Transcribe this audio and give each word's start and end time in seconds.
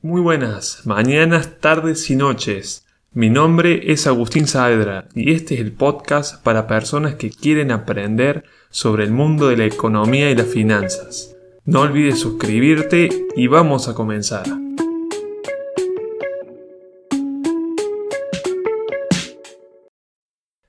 Muy 0.00 0.20
buenas, 0.20 0.86
mañanas, 0.86 1.58
tardes 1.58 2.08
y 2.08 2.14
noches. 2.14 2.86
Mi 3.10 3.30
nombre 3.30 3.90
es 3.90 4.06
Agustín 4.06 4.46
Saavedra 4.46 5.08
y 5.12 5.32
este 5.32 5.54
es 5.54 5.60
el 5.60 5.72
podcast 5.72 6.40
para 6.44 6.68
personas 6.68 7.16
que 7.16 7.30
quieren 7.30 7.72
aprender 7.72 8.44
sobre 8.70 9.02
el 9.02 9.10
mundo 9.10 9.48
de 9.48 9.56
la 9.56 9.64
economía 9.64 10.30
y 10.30 10.36
las 10.36 10.46
finanzas. 10.46 11.36
No 11.64 11.80
olvides 11.80 12.20
suscribirte 12.20 13.08
y 13.34 13.48
vamos 13.48 13.88
a 13.88 13.94
comenzar. 13.94 14.44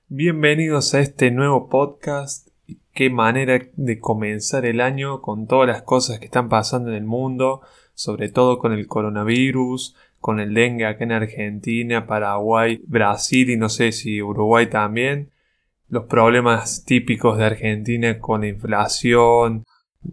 Bienvenidos 0.07 0.95
a 0.95 1.01
este 1.01 1.29
nuevo 1.29 1.69
podcast. 1.69 2.47
Qué 2.95 3.11
manera 3.11 3.59
de 3.75 3.99
comenzar 3.99 4.65
el 4.65 4.81
año 4.81 5.21
con 5.21 5.45
todas 5.45 5.67
las 5.67 5.83
cosas 5.83 6.17
que 6.17 6.25
están 6.25 6.49
pasando 6.49 6.89
en 6.89 6.95
el 6.95 7.05
mundo, 7.05 7.61
sobre 7.99 8.29
todo 8.29 8.59
con 8.59 8.71
el 8.71 8.87
coronavirus, 8.87 9.93
con 10.19 10.39
el 10.39 10.53
dengue 10.53 10.85
acá 10.85 11.03
en 11.03 11.11
Argentina, 11.11 12.07
Paraguay, 12.07 12.81
Brasil 12.87 13.49
y 13.49 13.57
no 13.57 13.67
sé 13.67 13.91
si 13.91 14.21
Uruguay 14.21 14.69
también. 14.69 15.31
Los 15.89 16.05
problemas 16.05 16.85
típicos 16.85 17.37
de 17.37 17.43
Argentina 17.43 18.17
con 18.19 18.39
la 18.39 18.47
inflación, 18.47 19.65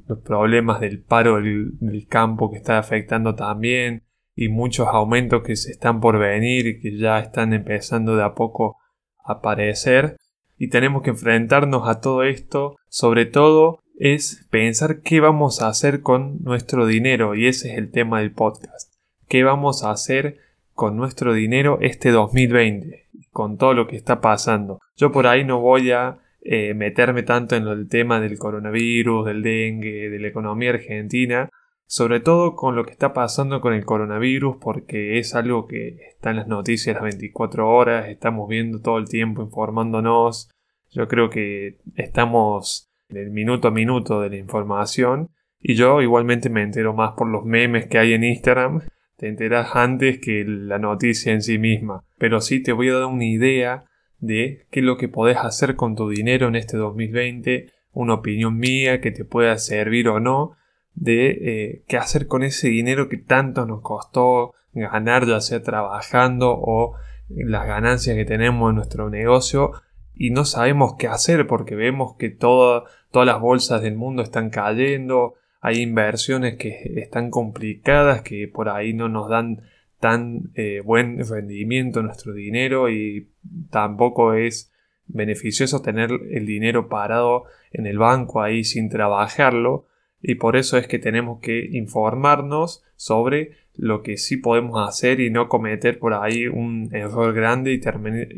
los 0.09 0.19
problemas 0.19 0.81
del 0.81 1.01
paro 1.01 1.37
del, 1.37 2.07
campo 2.09 2.51
que 2.51 2.57
está 2.57 2.81
afectando 2.81 3.37
también 3.37 4.03
y 4.35 4.49
muchos 4.49 4.89
aumentos 4.89 5.45
que 5.45 5.55
se 5.55 5.71
están 5.71 6.01
por 6.01 6.19
venir 6.19 6.67
y 6.67 6.81
que 6.81 6.99
ya 6.99 7.21
están 7.21 7.53
empezando 7.53 8.17
de 8.17 8.25
a 8.25 8.35
poco 8.35 8.79
a 9.25 9.35
aparecer. 9.35 10.17
Y 10.59 10.71
tenemos 10.71 11.03
que 11.05 11.11
enfrentarnos 11.11 11.89
a 11.89 12.01
todo 12.01 12.25
esto, 12.25 12.75
sobre 12.89 13.27
todo 13.27 13.79
es 13.97 14.47
pensar 14.51 15.01
qué 15.01 15.21
vamos 15.21 15.63
a 15.63 15.69
hacer 15.69 16.03
con 16.03 16.43
nuestro 16.43 16.87
dinero 16.87 17.35
y 17.35 17.47
ese 17.47 17.73
es 17.73 17.79
el 17.79 17.91
tema 17.91 18.21
del 18.21 18.31
podcast. 18.31 18.93
¿Qué 19.27 19.43
vamos 19.43 19.83
a 19.83 19.91
hacer 19.91 20.39
con 20.75 20.97
nuestro 20.97 21.33
dinero 21.33 21.79
este 21.81 22.11
2020? 22.11 23.07
Con 23.31 23.57
todo 23.57 23.75
lo 23.75 23.87
que 23.87 23.97
está 23.97 24.21
pasando. 24.21 24.81
Yo 24.97 25.13
por 25.13 25.27
ahí 25.27 25.45
no 25.45 25.61
voy 25.61 25.91
a 25.91 26.19
eh, 26.43 26.75
meterme 26.75 27.23
tanto 27.23 27.57
en 27.57 27.67
el 27.67 27.89
tema 27.89 28.21
del 28.21 28.39
coronavirus, 28.39 29.27
del 29.27 29.43
dengue, 29.43 30.11
de 30.11 30.19
la 30.19 30.29
economía 30.29 30.71
argentina, 30.71 31.49
sobre 31.87 32.21
todo 32.21 32.55
con 32.55 32.77
lo 32.77 32.85
que 32.85 32.93
está 32.93 33.13
pasando 33.13 33.61
con 33.61 33.73
el 33.73 33.85
coronavirus, 33.85 34.57
porque 34.61 35.19
es 35.19 35.35
algo 35.35 35.67
que 35.67 35.97
está 36.09 36.31
en 36.31 36.37
las 36.37 36.49
noticias 36.49 36.95
las 36.95 37.03
24 37.03 37.69
horas, 37.69 38.09
estamos 38.09 38.49
viendo 38.49 38.81
todo 38.81 38.99
el 38.99 39.09
tiempo 39.09 39.43
informándonos. 39.43 40.51
Yo 40.91 41.09
creo 41.09 41.31
que 41.31 41.79
estamos 41.97 42.86
del 43.09 43.31
minuto 43.31 43.69
a 43.69 43.71
minuto 43.71 44.21
de 44.21 44.31
la 44.31 44.37
información. 44.37 45.31
Y 45.61 45.75
yo 45.75 46.03
igualmente 46.03 46.51
me 46.51 46.63
entero 46.63 46.93
más 46.95 47.13
por 47.17 47.29
los 47.29 47.45
memes 47.45 47.87
que 47.87 47.99
hay 47.99 48.13
en 48.13 48.25
Instagram. 48.25 48.83
Te 49.17 49.29
enteras 49.29 49.75
antes 49.75 50.19
que 50.21 50.45
la 50.47 50.79
noticia 50.79 51.33
en 51.33 51.43
sí 51.43 51.59
misma. 51.59 52.05
Pero 52.19 52.41
sí 52.41 52.63
te 52.63 52.73
voy 52.73 52.91
a 52.91 52.95
dar 52.95 53.07
una 53.07 53.25
idea 53.25 53.85
de 54.19 54.67
qué 54.71 54.81
es 54.81 54.87
lo 54.87 54.97
que 54.97 55.09
podés 55.09 55.39
hacer 55.39 55.77
con 55.77 55.97
tu 55.97 56.09
dinero 56.09 56.49
en 56.49 56.57
este 56.57 56.77
2020. 56.77 57.71
Una 57.93 58.15
opinión 58.15 58.59
mía 58.59 59.01
que 59.01 59.11
te 59.11 59.25
pueda 59.25 59.57
servir 59.59 60.09
o 60.09 60.21
no. 60.21 60.57
De 60.95 61.29
eh, 61.29 61.85
qué 61.89 61.97
hacer 61.97 62.27
con 62.27 62.43
ese 62.43 62.69
dinero 62.69 63.09
que 63.09 63.19
tanto 63.19 63.67
nos 63.67 63.83
costó 63.83 64.55
ganar, 64.73 65.27
ya 65.27 65.41
sea 65.41 65.63
trabajando 65.63 66.55
o 66.57 66.95
las 67.29 67.67
ganancias 67.67 68.17
que 68.17 68.25
tenemos 68.25 68.71
en 68.71 68.77
nuestro 68.77 69.11
negocio 69.11 69.73
y 70.17 70.31
no 70.31 70.45
sabemos 70.45 70.95
qué 70.99 71.07
hacer 71.09 71.47
porque 71.47 71.75
vemos 71.75 72.17
que 72.17 72.31
todas 72.31 72.85
las 73.13 73.41
bolsas 73.41 73.83
del 73.83 73.97
mundo 73.97 74.23
están 74.23 74.51
cayendo, 74.51 75.35
hay 75.61 75.81
inversiones 75.81 76.57
que 76.57 76.93
están 76.97 77.31
complicadas 77.31 78.23
que 78.23 78.49
por 78.49 78.69
ahí 78.69 78.95
no 78.95 79.09
nos 79.09 79.29
dan 79.29 79.63
tan 80.01 80.51
eh, 80.55 80.81
buen 80.85 81.27
rendimiento 81.27 82.03
nuestro 82.03 82.33
dinero 82.33 82.91
y 82.91 83.29
tampoco 83.71 84.35
es 84.35 84.73
beneficioso 85.07 85.83
tener 85.83 86.11
el 86.31 86.47
dinero 86.47 86.89
parado 86.89 87.45
en 87.73 87.87
el 87.87 87.99
banco 87.99 88.43
ahí 88.43 88.65
sin 88.65 88.89
trabajarlo. 88.89 89.87
Y 90.23 90.37
por 90.37 90.57
eso 90.57 90.77
es 90.77 90.89
que 90.89 90.99
tenemos 90.99 91.41
que 91.41 91.69
informarnos 91.73 92.83
sobre 92.97 93.53
lo 93.77 94.03
que 94.03 94.17
sí 94.17 94.37
podemos 94.37 94.89
hacer 94.89 95.21
y 95.21 95.31
no 95.31 95.49
cometer 95.49 95.99
por 95.99 96.15
ahí 96.15 96.47
un 96.47 96.89
error 96.93 97.33
grande 97.35 97.73
y, 97.73 97.81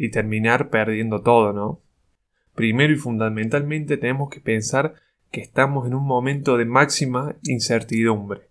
y 0.05 0.11
terminar 0.11 0.71
perdiendo 0.71 1.23
todo, 1.23 1.53
¿no? 1.53 1.81
Primero 2.55 2.93
y 2.93 2.97
fundamentalmente 2.97 3.97
tenemos 3.97 4.31
que 4.31 4.41
pensar 4.41 4.95
que 5.31 5.41
estamos 5.41 5.87
en 5.87 5.95
un 5.95 6.05
momento 6.05 6.57
de 6.57 6.65
máxima 6.65 7.37
incertidumbre. 7.45 8.49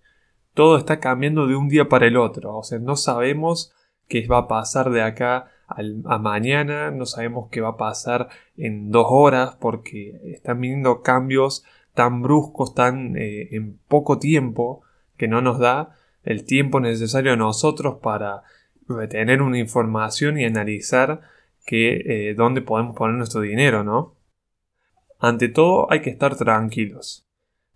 Todo 0.53 0.78
está 0.78 1.00
cambiando 1.00 1.46
de 1.48 1.56
un 1.56 1.68
día 1.68 1.90
para 1.90 2.08
el 2.08 2.18
otro, 2.18 2.56
o 2.56 2.64
sea, 2.64 2.80
no 2.80 2.96
sabemos 2.96 3.74
qué 4.08 4.25
va 4.28 4.40
a 4.40 4.48
pasar 4.48 4.90
de 4.92 5.02
acá 5.02 5.52
a 5.68 6.18
mañana, 6.18 6.92
no 6.92 7.06
sabemos 7.06 7.50
qué 7.50 7.59
va 7.59 7.69
a 7.69 7.78
pasar 7.78 8.30
en 8.56 8.90
dos 8.90 9.08
horas 9.09 9.58
porque 9.59 10.18
están 10.24 10.62
viniendo 10.62 11.02
cambios 11.02 11.66
tan 11.94 12.22
bruscos, 12.22 12.74
tan 12.74 13.18
eh, 13.18 13.50
en 13.52 13.78
poco 13.88 14.18
tiempo, 14.18 14.81
que 15.18 15.28
no 15.28 15.42
nos 15.42 15.59
da 15.59 15.97
el 16.28 16.44
tiempo 16.44 16.80
necesario 16.80 17.34
a 17.34 17.38
nosotros 17.38 18.00
para 18.02 18.44
retener 18.88 19.42
una 19.42 19.58
información 19.60 20.38
y 20.38 20.46
analizar 20.46 21.22
que, 21.66 22.30
eh, 22.30 22.34
dónde 22.36 22.62
podemos 22.62 22.96
poner 22.96 23.16
nuestro 23.16 23.42
dinero, 23.42 23.84
¿no? 23.84 24.16
Ante 25.20 25.50
todo 25.50 25.92
hay 25.92 26.02
que 26.02 26.10
estar 26.10 26.36
tranquilos. 26.36 27.26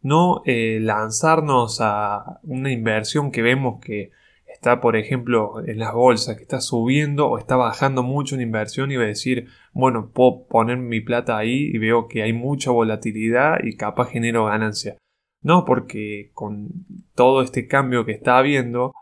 No 0.02 0.42
eh, 0.46 0.80
lanzarnos 0.82 1.80
a 1.82 2.40
una 2.44 2.72
inversión 2.72 3.32
que 3.32 3.42
vemos 3.42 3.80
que 3.84 4.12
está, 4.48 4.82
por 4.82 4.96
ejemplo, 4.96 5.64
en 5.66 5.80
las 5.80 5.94
bolsas, 5.94 6.36
que 6.36 6.44
está 6.44 6.60
subiendo 6.60 7.28
o 7.28 7.38
está 7.38 7.56
bajando 7.56 8.04
mucho 8.04 8.36
una 8.36 8.44
inversión 8.44 8.92
y 8.92 8.98
va 8.98 9.04
a 9.04 9.08
decir, 9.08 9.48
bueno, 9.74 10.12
puedo 10.14 10.46
poner 10.48 10.78
mi 10.78 11.02
plata 11.02 11.38
ahí 11.38 11.72
y 11.74 11.78
veo 11.78 12.08
que 12.08 12.24
hay 12.24 12.34
mucha 12.34 12.72
volatilidad 12.72 13.60
y 13.64 13.78
capaz 13.78 14.10
genero 14.10 14.46
ganancia. 14.46 14.98
No, 15.42 15.66
porque 15.66 16.32
con 16.34 16.70
todo 17.16 17.42
este 17.42 17.68
cambio 17.68 18.06
que 18.06 18.12
está 18.12 18.38
habiendo, 18.38 18.94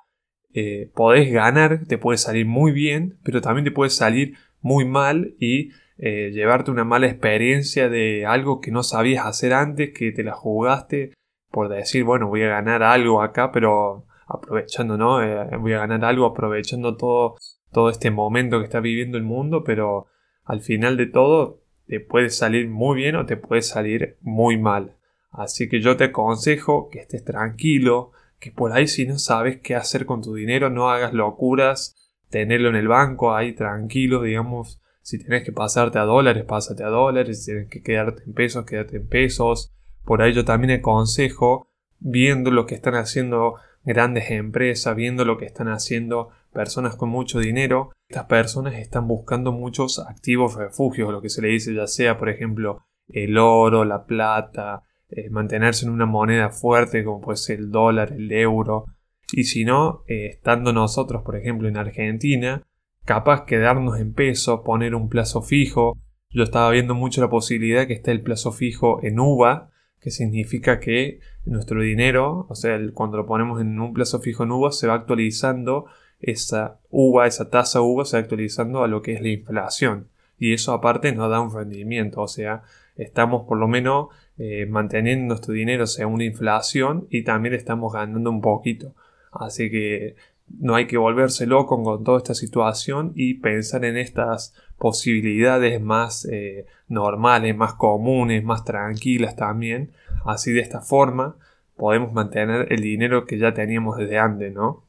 eh, 0.53 0.89
podés 0.95 1.31
ganar, 1.31 1.85
te 1.87 1.97
puede 1.97 2.17
salir 2.17 2.45
muy 2.45 2.71
bien, 2.71 3.19
pero 3.23 3.41
también 3.41 3.65
te 3.65 3.71
puede 3.71 3.89
salir 3.89 4.35
muy 4.61 4.85
mal 4.85 5.35
y 5.39 5.69
eh, 5.97 6.31
llevarte 6.31 6.71
una 6.71 6.85
mala 6.85 7.07
experiencia 7.07 7.89
de 7.89 8.25
algo 8.25 8.61
que 8.61 8.71
no 8.71 8.83
sabías 8.83 9.25
hacer 9.25 9.53
antes, 9.53 9.91
que 9.93 10.11
te 10.11 10.23
la 10.23 10.33
jugaste 10.33 11.13
por 11.51 11.69
decir, 11.69 12.03
bueno, 12.03 12.27
voy 12.27 12.43
a 12.43 12.49
ganar 12.49 12.83
algo 12.83 13.21
acá, 13.21 13.51
pero 13.51 14.05
aprovechando, 14.27 14.97
¿no? 14.97 15.21
Eh, 15.23 15.57
voy 15.57 15.73
a 15.73 15.79
ganar 15.79 16.05
algo 16.05 16.25
aprovechando 16.25 16.95
todo, 16.95 17.35
todo 17.71 17.89
este 17.89 18.11
momento 18.11 18.59
que 18.59 18.65
está 18.65 18.79
viviendo 18.79 19.17
el 19.17 19.23
mundo, 19.23 19.63
pero 19.63 20.07
al 20.43 20.61
final 20.61 20.97
de 20.97 21.07
todo 21.07 21.61
te 21.87 21.99
puede 21.99 22.29
salir 22.29 22.69
muy 22.69 22.97
bien 22.97 23.15
o 23.15 23.25
te 23.25 23.37
puede 23.37 23.63
salir 23.63 24.17
muy 24.21 24.57
mal. 24.57 24.95
Así 25.31 25.69
que 25.69 25.81
yo 25.81 25.95
te 25.97 26.05
aconsejo 26.05 26.89
que 26.89 26.99
estés 26.99 27.23
tranquilo, 27.23 28.11
que 28.39 28.51
por 28.51 28.71
ahí 28.71 28.87
si 28.87 29.05
no 29.05 29.19
sabes 29.19 29.59
qué 29.61 29.75
hacer 29.75 30.05
con 30.05 30.21
tu 30.21 30.33
dinero 30.33 30.69
no 30.69 30.89
hagas 30.89 31.13
locuras, 31.13 31.95
tenerlo 32.29 32.69
en 32.69 32.75
el 32.75 32.87
banco 32.87 33.35
ahí 33.35 33.53
tranquilo, 33.53 34.23
digamos, 34.23 34.81
si 35.01 35.17
tienes 35.17 35.43
que 35.43 35.51
pasarte 35.51 35.97
a 35.97 36.03
dólares, 36.03 36.45
pásate 36.45 36.83
a 36.83 36.89
dólares, 36.89 37.43
si 37.43 37.51
tienes 37.51 37.69
que 37.69 37.81
quedarte 37.81 38.23
en 38.23 38.33
pesos, 38.33 38.65
quédate 38.65 38.97
en 38.97 39.07
pesos. 39.07 39.73
Por 40.05 40.21
ahí 40.21 40.33
yo 40.33 40.45
también 40.45 40.79
aconsejo, 40.79 41.67
viendo 41.99 42.51
lo 42.51 42.65
que 42.65 42.75
están 42.75 42.95
haciendo 42.95 43.55
grandes 43.83 44.29
empresas, 44.31 44.95
viendo 44.95 45.25
lo 45.25 45.37
que 45.37 45.45
están 45.45 45.67
haciendo 45.67 46.29
personas 46.53 46.95
con 46.95 47.09
mucho 47.09 47.39
dinero, 47.39 47.91
estas 48.07 48.25
personas 48.25 48.75
están 48.75 49.07
buscando 49.07 49.51
muchos 49.51 49.99
activos 49.99 50.55
refugios, 50.55 51.11
lo 51.11 51.21
que 51.21 51.29
se 51.29 51.41
le 51.41 51.49
dice 51.49 51.73
ya 51.73 51.87
sea, 51.87 52.17
por 52.17 52.29
ejemplo, 52.29 52.85
el 53.07 53.37
oro, 53.37 53.85
la 53.85 54.05
plata, 54.05 54.83
eh, 55.09 55.29
mantenerse 55.29 55.85
en 55.85 55.91
una 55.91 56.05
moneda 56.05 56.49
fuerte 56.49 57.03
como 57.03 57.21
puede 57.21 57.37
ser 57.37 57.59
el 57.59 57.71
dólar, 57.71 58.13
el 58.13 58.31
euro. 58.31 58.85
Y 59.31 59.45
si 59.45 59.65
no, 59.65 60.03
eh, 60.07 60.27
estando 60.27 60.73
nosotros, 60.73 61.23
por 61.23 61.35
ejemplo, 61.35 61.67
en 61.67 61.77
Argentina, 61.77 62.63
capaz 63.05 63.45
quedarnos 63.45 63.99
en 63.99 64.13
peso, 64.13 64.63
poner 64.63 64.93
un 64.93 65.09
plazo 65.09 65.41
fijo. 65.41 65.97
Yo 66.31 66.43
estaba 66.43 66.69
viendo 66.69 66.93
mucho 66.93 67.21
la 67.21 67.29
posibilidad 67.29 67.87
que 67.87 67.93
esté 67.93 68.11
el 68.11 68.21
plazo 68.21 68.51
fijo 68.51 68.99
en 69.03 69.19
UVA, 69.19 69.71
que 69.99 70.11
significa 70.11 70.79
que 70.79 71.19
nuestro 71.43 71.81
dinero, 71.81 72.45
o 72.47 72.55
sea, 72.55 72.79
cuando 72.93 73.17
lo 73.17 73.25
ponemos 73.25 73.61
en 73.61 73.79
un 73.79 73.93
plazo 73.93 74.19
fijo 74.19 74.43
en 74.43 74.51
UVA, 74.51 74.71
se 74.71 74.87
va 74.87 74.93
actualizando 74.93 75.85
esa 76.19 76.79
UVA, 76.89 77.27
esa 77.27 77.49
tasa 77.49 77.81
UVA 77.81 78.05
se 78.05 78.17
va 78.17 78.21
actualizando 78.21 78.83
a 78.83 78.87
lo 78.87 79.01
que 79.01 79.13
es 79.13 79.21
la 79.21 79.29
inflación. 79.29 80.09
Y 80.37 80.53
eso 80.53 80.73
aparte 80.73 81.11
nos 81.11 81.29
da 81.29 81.41
un 81.41 81.53
rendimiento, 81.53 82.21
o 82.21 82.27
sea, 82.27 82.63
estamos 82.95 83.45
por 83.47 83.57
lo 83.57 83.67
menos 83.67 84.07
eh, 84.39 84.65
manteniendo 84.65 85.27
nuestro 85.27 85.53
dinero 85.53 85.85
según 85.85 86.13
una 86.13 86.23
inflación 86.23 87.07
y 87.09 87.23
también 87.23 87.53
estamos 87.53 87.91
ganando 87.91 88.29
un 88.29 88.39
poquito. 88.39 88.95
Así 89.31 89.69
que 89.69 90.15
no 90.57 90.75
hay 90.75 90.87
que 90.87 90.97
volverse 90.97 91.45
loco 91.45 91.83
con 91.83 92.03
toda 92.05 92.17
esta 92.17 92.33
situación 92.33 93.11
y 93.15 93.35
pensar 93.35 93.83
en 93.83 93.97
estas 93.97 94.55
posibilidades 94.77 95.81
más 95.81 96.25
eh, 96.25 96.65
normales, 96.87 97.55
más 97.55 97.73
comunes, 97.73 98.43
más 98.43 98.63
tranquilas 98.63 99.35
también. 99.35 99.91
Así 100.25 100.53
de 100.53 100.61
esta 100.61 100.79
forma 100.79 101.35
podemos 101.75 102.13
mantener 102.13 102.71
el 102.71 102.81
dinero 102.81 103.25
que 103.25 103.37
ya 103.37 103.53
teníamos 103.53 103.97
desde 103.97 104.19
antes, 104.19 104.53
¿no? 104.53 104.85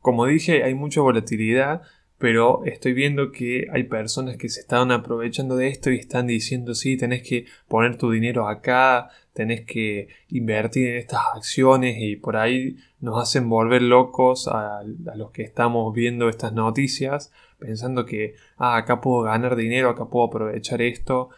Como 0.00 0.26
dije, 0.26 0.62
hay 0.62 0.74
mucha 0.74 1.00
volatilidad, 1.00 1.82
pero 2.18 2.64
estoy 2.64 2.94
viendo 2.94 3.30
que 3.30 3.68
hay 3.72 3.84
personas 3.84 4.36
que 4.36 4.48
se 4.48 4.60
están 4.60 4.90
aprovechando 4.90 5.56
de 5.56 5.68
esto 5.68 5.90
y 5.90 5.96
están 5.96 6.26
diciendo, 6.26 6.74
sí, 6.74 6.96
tenés 6.96 7.22
que 7.22 7.46
poner 7.68 7.96
tu 7.96 8.10
dinero 8.10 8.48
acá, 8.48 9.08
tenés 9.32 9.64
que 9.64 10.08
invertir 10.28 10.88
en 10.88 10.96
estas 10.96 11.20
acciones 11.36 11.96
y 12.00 12.16
por 12.16 12.36
ahí 12.36 12.76
nos 12.98 13.22
hacen 13.22 13.48
volver 13.48 13.82
locos 13.82 14.48
a, 14.48 14.82
los 15.14 15.30
que 15.30 15.42
estamos 15.42 15.94
viendo 15.94 16.28
estas 16.28 16.52
noticias, 16.52 17.32
pensando 17.60 18.04
que, 18.04 18.34
ah, 18.56 18.76
acá 18.76 19.00
puedo 19.00 19.22
ganar 19.22 19.54
dinero, 19.54 19.90
acá 19.90 20.06
puedo 20.06 20.26
aprovechar 20.26 20.82
esto, 20.82 21.30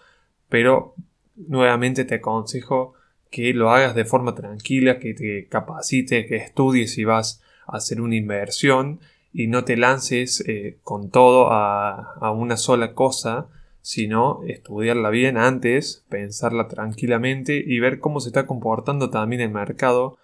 pero 0.48 0.94
nuevamente 1.36 2.06
te 2.06 2.16
aconsejo 2.16 2.94
que 3.30 3.52
lo 3.52 3.70
hagas 3.70 3.94
de 3.94 4.06
forma 4.06 4.34
tranquila, 4.34 4.98
que 4.98 5.12
te 5.12 5.46
capacites, 5.46 6.26
que 6.26 6.36
estudies 6.36 6.94
si 6.94 7.04
vas 7.04 7.42
a 7.66 7.76
hacer 7.76 8.00
una 8.00 8.16
inversión 8.16 9.00
y 9.32 9.46
no 9.46 9.64
te 9.64 9.76
lances 9.76 10.42
eh, 10.46 10.78
con 10.82 11.10
todo 11.10 11.50
a, 11.50 12.14
a 12.14 12.30
una 12.32 12.56
sola 12.56 12.94
cosa, 12.94 13.48
sino 13.80 14.42
estudiarla 14.46 15.10
bien 15.10 15.36
antes, 15.36 16.04
pensarla 16.08 16.68
tranquilamente 16.68 17.62
y 17.64 17.78
ver 17.80 18.00
cómo 18.00 18.20
se 18.20 18.28
está 18.28 18.46
comportando 18.46 19.10
también 19.10 19.40
el 19.40 19.50
mercado. 19.50 20.18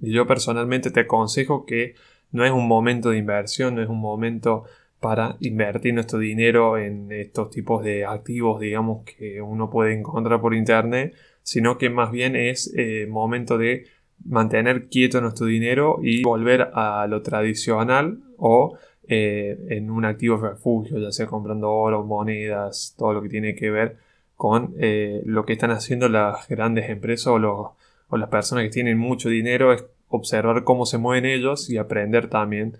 Y 0.00 0.12
yo 0.12 0.26
personalmente 0.26 0.90
te 0.90 1.00
aconsejo 1.00 1.64
que 1.64 1.94
no 2.30 2.44
es 2.44 2.50
un 2.50 2.66
momento 2.66 3.10
de 3.10 3.18
inversión, 3.18 3.76
no 3.76 3.82
es 3.82 3.88
un 3.88 4.00
momento 4.00 4.64
para 5.04 5.36
invertir 5.40 5.92
nuestro 5.94 6.18
dinero 6.18 6.78
en 6.78 7.12
estos 7.12 7.50
tipos 7.50 7.84
de 7.84 8.06
activos, 8.06 8.58
digamos, 8.58 9.04
que 9.04 9.42
uno 9.42 9.68
puede 9.68 9.92
encontrar 9.92 10.40
por 10.40 10.54
internet, 10.54 11.14
sino 11.42 11.76
que 11.76 11.90
más 11.90 12.10
bien 12.10 12.36
es 12.36 12.72
eh, 12.74 13.06
momento 13.06 13.58
de 13.58 13.84
mantener 14.24 14.88
quieto 14.88 15.20
nuestro 15.20 15.46
dinero 15.46 15.98
y 16.02 16.22
volver 16.22 16.70
a 16.74 17.06
lo 17.08 17.22
tradicional 17.22 18.18
o 18.38 18.76
eh, 19.06 19.58
en 19.68 19.90
un 19.90 20.04
activo 20.04 20.36
refugio, 20.38 20.98
ya 20.98 21.12
sea 21.12 21.26
comprando 21.26 21.70
oro, 21.70 22.04
monedas, 22.04 22.94
todo 22.96 23.12
lo 23.12 23.22
que 23.22 23.28
tiene 23.28 23.54
que 23.54 23.70
ver 23.70 23.98
con 24.36 24.74
eh, 24.78 25.22
lo 25.26 25.44
que 25.44 25.52
están 25.52 25.70
haciendo 25.70 26.08
las 26.08 26.48
grandes 26.48 26.88
empresas 26.88 27.28
o, 27.28 27.76
o 28.08 28.16
las 28.16 28.28
personas 28.30 28.64
que 28.64 28.70
tienen 28.70 28.98
mucho 28.98 29.28
dinero, 29.28 29.72
es 29.72 29.84
observar 30.08 30.64
cómo 30.64 30.86
se 30.86 30.98
mueven 30.98 31.26
ellos 31.26 31.68
y 31.68 31.76
aprender 31.76 32.28
también 32.28 32.78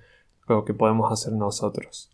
lo 0.48 0.64
que 0.64 0.74
podemos 0.74 1.12
hacer 1.12 1.32
nosotros. 1.34 2.10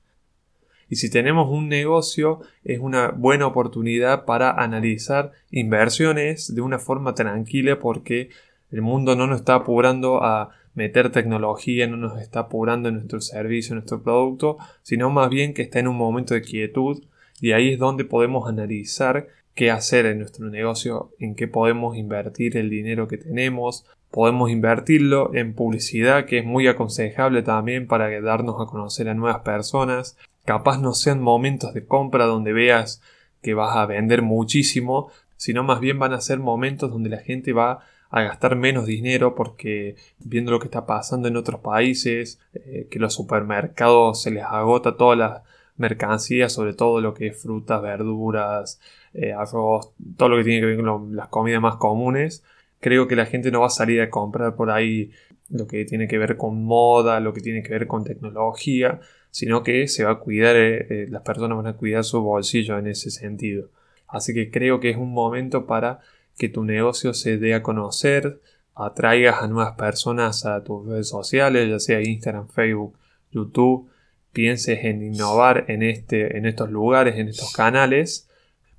Y 0.89 0.97
si 0.97 1.09
tenemos 1.09 1.49
un 1.49 1.69
negocio, 1.69 2.41
es 2.65 2.81
una 2.81 3.11
buena 3.11 3.47
oportunidad 3.47 4.25
para 4.25 4.51
analizar 4.51 5.31
inversiones 5.53 6.53
de 6.53 6.61
una 6.63 6.81
forma 6.81 7.15
tranquila 7.15 7.79
porque 7.79 8.31
el 8.71 8.83
mundo 8.83 9.17
no 9.17 9.27
nos 9.27 9.41
está 9.41 9.55
apurando 9.55 10.23
a 10.23 10.51
meter 10.75 11.11
tecnología, 11.11 11.87
no 11.87 11.97
nos 11.97 12.21
está 12.21 12.41
apurando 12.41 12.89
en 12.89 12.97
nuestro 12.97 13.21
servicio, 13.21 13.73
en 13.73 13.79
nuestro 13.79 14.03
producto, 14.03 14.59
sino 14.83 15.11
más 15.11 15.29
bien 15.29 15.55
que 15.55 15.63
está 15.63 15.81
en 15.81 15.89
un 15.89 15.97
momento 15.97 16.35
de 16.35 16.43
quietud 16.43 17.03
y 17.41 17.53
ahí 17.53 17.73
es 17.73 17.79
donde 17.79 18.05
podemos 18.05 18.49
analizar 18.49 19.29
qué 19.55 19.71
hacer 19.71 20.07
en 20.07 20.19
nuestro 20.19 20.49
negocio, 20.49 21.11
en 21.19 21.35
qué 21.35 21.49
podemos 21.49 21.97
invertir 21.97 22.57
el 22.57 22.71
dinero 22.71 23.09
que 23.09 23.19
tenemos, 23.19 23.85
podemos 24.11 24.51
invertirlo 24.51 25.35
en 25.35 25.55
publicidad 25.55 26.27
que 26.27 26.39
es 26.39 26.45
muy 26.45 26.67
aconsejable 26.69 27.43
también 27.43 27.87
para 27.87 28.09
darnos 28.21 28.57
a 28.61 28.71
conocer 28.71 29.09
a 29.09 29.15
nuevas 29.15 29.41
personas, 29.41 30.17
capaz 30.45 30.79
no 30.79 30.95
sean 30.95 31.21
momentos 31.21 31.75
de 31.75 31.85
compra 31.85 32.27
donde 32.27 32.53
veas 32.53 33.03
que 33.43 33.55
vas 33.55 33.77
a 33.77 33.87
vender 33.87 34.23
muchísimo, 34.23 35.11
sino 35.37 35.65
más 35.65 35.81
bien 35.81 35.99
van 35.99 36.13
a 36.13 36.21
ser 36.21 36.39
momentos 36.39 36.91
donde 36.91 37.11
la 37.11 37.19
gente 37.19 37.53
va 37.53 37.81
gastar 38.11 38.57
menos 38.57 38.87
dinero 38.87 39.35
porque 39.35 39.97
viendo 40.19 40.51
lo 40.51 40.59
que 40.59 40.67
está 40.67 40.85
pasando 40.87 41.29
en 41.29 41.37
otros 41.37 41.61
países, 41.61 42.41
eh, 42.55 42.89
que 42.91 42.99
los 42.99 43.15
supermercados 43.15 44.23
se 44.23 44.31
les 44.31 44.43
agota 44.43 44.97
todas 44.97 45.19
las 45.19 45.43
mercancías, 45.77 46.53
sobre 46.53 46.75
todo 46.75 47.01
lo 47.01 47.15
que 47.15 47.29
es 47.29 47.41
frutas, 47.41 47.81
verduras, 47.81 48.81
eh, 49.15 49.33
arroz, 49.33 49.93
todo 50.17 50.29
lo 50.29 50.37
que 50.37 50.45
tiene 50.45 50.61
que 50.61 50.67
ver 50.67 50.85
con 50.85 51.17
las 51.17 51.29
comidas 51.29 51.63
más 51.63 51.77
comunes, 51.77 52.45
creo 52.81 53.09
que 53.09 53.17
la 53.17 53.27
gente 53.27 53.51
no 53.51 53.61
va 53.61 53.69
a 53.69 53.71
salir 53.71 54.01
a 54.01 54.11
comprar 54.11 54.57
por 54.57 54.71
ahí 54.71 55.11
lo 55.49 55.67
que 55.67 55.85
tiene 55.85 56.09
que 56.09 56.19
ver 56.19 56.37
con 56.37 56.65
moda, 56.65 57.21
lo 57.21 57.33
que 57.33 57.41
tiene 57.41 57.63
que 57.63 57.71
ver 57.71 57.87
con 57.87 58.05
tecnología, 58.05 59.01
sino 59.31 59.63
que 59.63 59.89
se 59.89 60.05
va 60.05 60.13
a 60.13 60.19
cuidar, 60.19 60.57
eh, 60.57 61.07
las 61.09 61.23
personas 61.23 61.57
van 61.57 61.67
a 61.69 61.77
cuidar 61.77 62.05
su 62.05 62.21
bolsillo 62.21 62.79
en 62.79 62.89
ese 62.89 63.11
sentido. 63.11 63.69
Así 64.09 64.35
que 64.35 64.51
creo 64.51 64.81
que 64.81 64.91
es 64.91 64.97
un 64.97 65.13
momento 65.13 65.67
para 65.67 66.01
que 66.41 66.49
tu 66.49 66.65
negocio 66.65 67.13
se 67.13 67.37
dé 67.37 67.53
a 67.53 67.63
conocer, 67.63 68.41
atraigas 68.75 69.43
a 69.43 69.47
nuevas 69.47 69.75
personas 69.77 70.47
a 70.47 70.65
tus 70.65 70.87
redes 70.87 71.07
sociales, 71.07 71.69
ya 71.69 71.79
sea 71.79 72.01
Instagram, 72.01 72.49
Facebook, 72.49 72.97
YouTube, 73.31 73.91
pienses 74.33 74.83
en 74.85 75.03
innovar 75.03 75.67
en, 75.69 75.83
este, 75.83 76.39
en 76.39 76.47
estos 76.47 76.71
lugares, 76.71 77.17
en 77.17 77.29
estos 77.29 77.53
canales, 77.53 78.31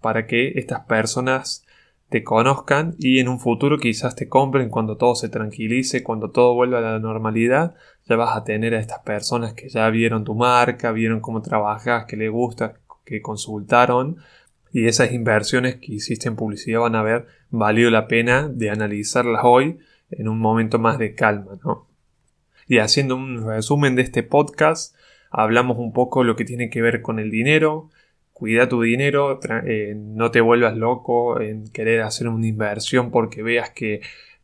para 0.01 0.25
que 0.25 0.53
estas 0.55 0.85
personas 0.85 1.63
te 2.09 2.23
conozcan 2.23 2.95
y 2.97 3.19
en 3.19 3.27
un 3.27 3.39
futuro 3.39 3.77
quizás 3.77 4.15
te 4.15 4.27
compren 4.27 4.69
cuando 4.69 4.97
todo 4.97 5.13
se 5.13 5.29
tranquilice, 5.29 6.01
cuando 6.01 6.31
todo 6.31 6.55
vuelva 6.55 6.79
a 6.79 6.81
la 6.81 6.99
normalidad, 6.99 7.75
ya 8.09 8.15
vas 8.15 8.35
a 8.35 8.43
tener 8.43 8.73
a 8.73 8.79
estas 8.79 9.03
personas 9.03 9.53
que 9.53 9.69
ya 9.69 9.87
vieron 9.91 10.23
tu 10.23 10.33
marca, 10.33 10.91
vieron 10.91 11.19
cómo 11.19 11.43
trabajas, 11.43 12.05
que 12.05 12.17
les 12.17 12.31
gusta, 12.31 12.73
que 13.05 13.21
consultaron 13.21 14.17
y 14.73 14.87
esas 14.87 15.11
inversiones 15.11 15.75
que 15.75 15.93
hiciste 15.93 16.27
en 16.27 16.35
publicidad 16.35 16.79
van 16.79 16.95
a 16.95 17.01
haber 17.01 17.27
valido 17.51 17.89
la 17.91 18.07
pena 18.07 18.47
de 18.47 18.69
analizarlas 18.69 19.41
hoy 19.43 19.79
en 20.09 20.27
un 20.27 20.39
momento 20.39 20.79
más 20.79 20.97
de 20.97 21.13
calma, 21.13 21.59
¿no? 21.63 21.87
Y 22.67 22.79
haciendo 22.79 23.15
un 23.15 23.45
resumen 23.45 23.95
de 23.95 24.01
este 24.01 24.23
podcast, 24.23 24.95
hablamos 25.29 25.77
un 25.77 25.93
poco 25.93 26.23
lo 26.23 26.35
que 26.35 26.45
tiene 26.45 26.69
que 26.69 26.81
ver 26.81 27.01
con 27.01 27.19
el 27.19 27.29
dinero, 27.29 27.89
cuida 28.31 28.69
tu 28.69 28.81
dinero, 28.81 29.39
eh, 29.65 29.93
no 29.95 30.31
te 30.31 30.41
vuelvas 30.41 30.75
loco 30.75 31.39
en 31.41 31.69
querer 31.71 32.01
hacer 32.01 32.27
una 32.27 32.47
inversión 32.47 33.11
porque 33.11 33.43
veas 33.43 33.71
que 33.71 34.01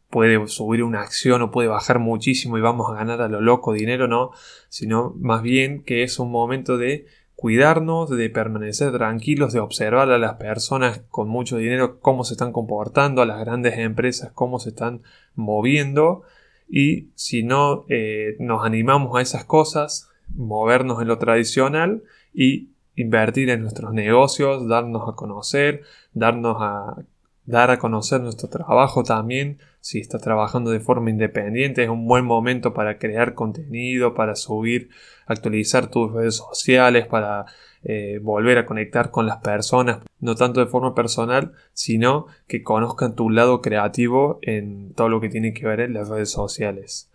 puede 0.09 0.47
subir 0.47 0.83
una 0.83 1.01
acción 1.01 1.41
o 1.41 1.51
puede 1.51 1.67
bajar 1.67 1.99
muchísimo 1.99 2.57
y 2.57 2.61
vamos 2.61 2.89
a 2.89 2.95
ganar 2.95 3.21
a 3.21 3.27
lo 3.27 3.41
loco 3.41 3.73
dinero, 3.73 4.07
no, 4.07 4.31
sino 4.69 5.13
más 5.17 5.41
bien 5.41 5.83
que 5.83 6.03
es 6.03 6.19
un 6.19 6.31
momento 6.31 6.77
de 6.77 7.05
cuidarnos, 7.37 8.09
de 8.09 8.31
permanecer 8.31 8.91
tranquilos, 8.91 9.53
de 9.53 9.59
observar 9.59 10.09
a 10.09 10.17
las 10.17 10.37
personas 10.37 11.03
con 11.09 11.29
mucho 11.29 11.57
dinero 11.57 11.99
cómo 11.99 12.23
se 12.23 12.33
están 12.33 12.51
comportando, 12.51 13.21
a 13.21 13.27
las 13.27 13.39
grandes 13.39 13.77
empresas 13.77 14.31
cómo 14.33 14.57
se 14.57 14.69
están 14.69 15.03
moviendo. 15.35 16.23
Y 16.67 17.09
si 17.13 17.43
no 17.43 17.85
eh, 17.89 18.35
nos 18.39 18.65
animamos 18.65 19.15
a 19.15 19.21
esas 19.21 19.45
cosas, 19.45 20.09
movernos 20.35 20.99
en 20.99 21.09
lo 21.09 21.19
tradicional 21.19 22.01
y 22.33 22.71
invertir 22.95 23.51
en 23.51 23.61
nuestros 23.61 23.93
negocios, 23.93 24.67
darnos 24.67 25.07
a 25.07 25.15
conocer, 25.15 25.83
darnos 26.13 26.57
a 26.59 27.03
dar 27.47 27.71
a 27.71 27.79
conocer 27.79 28.21
nuestro 28.21 28.49
trabajo 28.49 29.03
también. 29.03 29.57
Si 29.79 29.99
estás 29.99 30.21
trabajando 30.21 30.69
de 30.69 30.81
forma 30.81 31.09
independiente, 31.09 31.83
es 31.83 31.89
un 31.89 32.05
buen 32.05 32.25
momento 32.25 32.73
para 32.73 32.99
crear 32.99 33.33
contenido, 33.33 34.13
para 34.13 34.35
subir, 34.35 34.89
actualizar 35.25 35.89
tus 35.89 36.11
redes 36.11 36.35
sociales, 36.35 37.07
para 37.07 37.45
eh, 37.83 38.19
volver 38.21 38.57
a 38.57 38.65
conectar 38.65 39.11
con 39.11 39.25
las 39.25 39.37
personas, 39.37 39.99
no 40.19 40.35
tanto 40.35 40.59
de 40.59 40.67
forma 40.67 40.93
personal, 40.93 41.53
sino 41.71 42.27
que 42.47 42.63
conozcan 42.63 43.15
tu 43.15 43.29
lado 43.29 43.61
creativo 43.61 44.39
en 44.41 44.93
todo 44.93 45.07
lo 45.07 45.21
que 45.21 45.29
tiene 45.29 45.53
que 45.53 45.65
ver 45.65 45.79
en 45.79 45.93
las 45.93 46.09
redes 46.09 46.29
sociales. 46.29 47.09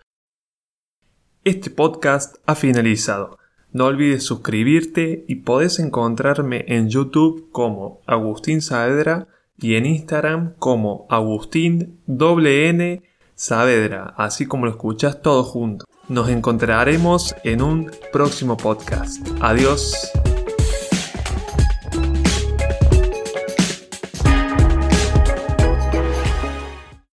Este 1.45 1.69
podcast 1.69 2.37
ha 2.47 2.55
finalizado. 2.55 3.39
No 3.71 3.87
olvides 3.87 4.23
suscribirte 4.23 5.25
y 5.29 5.37
podés 5.37 5.79
encontrarme 5.79 6.65
en 6.69 6.89
YouTube 6.89 7.51
como 7.53 8.01
Agustín 8.07 8.63
Saavedra 8.63 9.29
y 9.63 9.77
en 9.77 9.87
Instagram 9.87 10.55
como 10.59 11.07
Agustín 11.09 12.01
N 12.07 13.03
Saavedra, 13.35 14.15
así 14.17 14.47
como 14.47 14.67
lo 14.67 14.73
escuchas 14.73 15.23
todo 15.23 15.43
junto. 15.45 15.85
Nos 16.09 16.29
encontraremos 16.29 17.35
en 17.45 17.63
un 17.63 17.91
próximo 18.13 18.57
podcast. 18.57 19.27
Adiós. 19.41 20.13